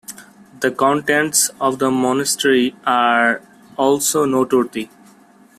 [0.61, 3.43] The contents of the monastery are
[3.77, 4.89] also noteworthy.